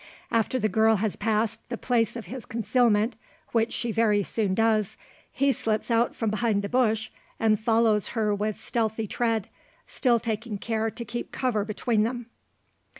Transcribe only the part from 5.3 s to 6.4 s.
he slips out from